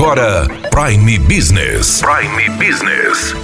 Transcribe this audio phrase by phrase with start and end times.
[0.00, 2.00] agora Prime Business.
[2.00, 3.34] Prime Business.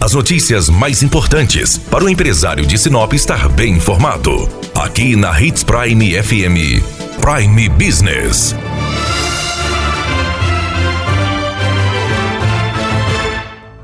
[0.00, 4.48] As notícias mais importantes para o empresário de Sinop estar bem informado.
[4.74, 6.82] Aqui na Hits Prime FM.
[7.20, 8.56] Prime Business.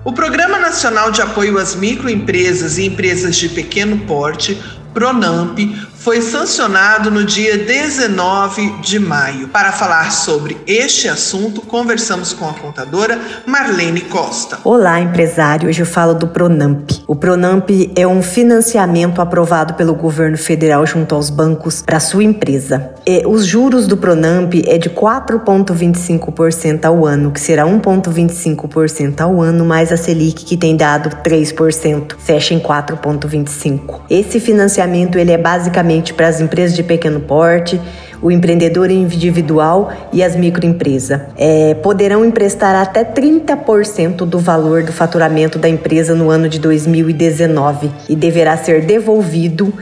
[0.05, 4.61] O Programa Nacional de Apoio às Microempresas e Empresas de Pequeno Porte,
[4.93, 9.49] PRONAMP, foi sancionado no dia 19 de maio.
[9.49, 14.59] Para falar sobre este assunto, conversamos com a contadora Marlene Costa.
[14.65, 15.67] Olá, empresário.
[15.67, 16.91] Hoje eu falo do Pronamp.
[17.07, 22.91] O Pronamp é um financiamento aprovado pelo governo federal junto aos bancos para sua empresa.
[23.07, 29.65] E os juros do Pronamp é de 4,25% ao ano, que será 1,25% ao ano,
[29.65, 34.03] mais a Selic, que tem dado 3%, fecha em 4,25%.
[34.11, 37.81] Esse financiamento ele é basicamente para as empresas de pequeno porte,
[38.21, 41.21] o empreendedor individual e as microempresas.
[41.37, 47.91] É, poderão emprestar até 30% do valor do faturamento da empresa no ano de 2019
[48.09, 49.73] e deverá ser devolvido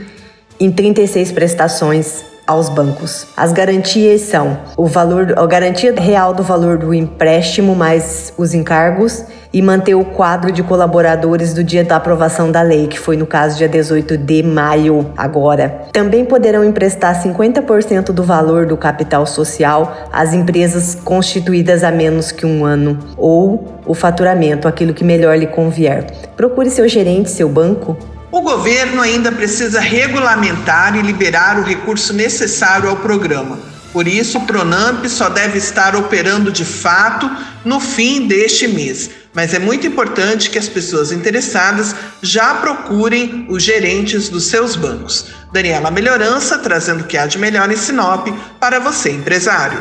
[0.59, 3.27] em 36 prestações aos bancos.
[3.35, 9.25] As garantias são o valor, a garantia real do valor do empréstimo mais os encargos
[9.53, 13.27] e manter o quadro de colaboradores do dia da aprovação da lei, que foi no
[13.27, 15.83] caso dia 18 de maio agora.
[15.93, 22.45] Também poderão emprestar 50% do valor do capital social às empresas constituídas há menos que
[22.45, 26.05] um ano ou o faturamento, aquilo que melhor lhe convier.
[26.35, 27.95] Procure seu gerente, seu banco
[28.33, 33.59] o governo ainda precisa regulamentar e liberar o recurso necessário ao programa.
[33.91, 37.29] Por isso, o Pronamp só deve estar operando de fato
[37.63, 39.11] no fim deste mês.
[39.35, 45.27] Mas é muito importante que as pessoas interessadas já procurem os gerentes dos seus bancos.
[45.51, 49.79] Daniela Melhorança trazendo o que há de melhor em Sinop para você, empresário.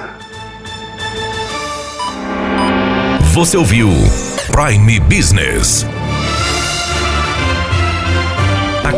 [3.33, 3.89] Você ouviu
[4.53, 5.87] Prime Business